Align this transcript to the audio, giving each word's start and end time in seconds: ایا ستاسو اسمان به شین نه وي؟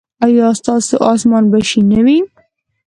ایا 0.25 0.47
ستاسو 0.59 0.95
اسمان 1.13 1.43
به 1.51 1.59
شین 1.69 1.85
نه 1.91 1.99
وي؟ 2.05 2.17